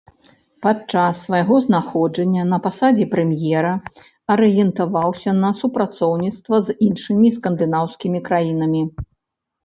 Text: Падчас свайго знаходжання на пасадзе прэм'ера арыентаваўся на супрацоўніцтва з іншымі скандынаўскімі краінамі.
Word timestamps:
Падчас 0.65 1.19
свайго 1.25 1.55
знаходжання 1.65 2.45
на 2.53 2.57
пасадзе 2.65 3.05
прэм'ера 3.11 3.73
арыентаваўся 4.35 5.31
на 5.43 5.51
супрацоўніцтва 5.59 6.55
з 6.69 6.75
іншымі 6.87 7.29
скандынаўскімі 7.37 8.19
краінамі. 8.31 8.83